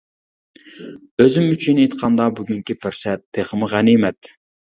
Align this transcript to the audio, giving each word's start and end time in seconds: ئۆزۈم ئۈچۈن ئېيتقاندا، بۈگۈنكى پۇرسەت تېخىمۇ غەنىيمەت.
ئۆزۈم 1.25 1.43
ئۈچۈن 1.49 1.81
ئېيتقاندا، 1.83 2.27
بۈگۈنكى 2.39 2.77
پۇرسەت 2.87 3.25
تېخىمۇ 3.39 3.71
غەنىيمەت. 3.77 4.35